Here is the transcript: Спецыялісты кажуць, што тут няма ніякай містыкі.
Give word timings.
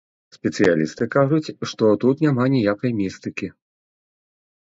Спецыялісты 0.35 1.07
кажуць, 1.15 1.53
што 1.73 1.91
тут 2.03 2.23
няма 2.25 2.47
ніякай 2.55 2.91
містыкі. 3.01 3.47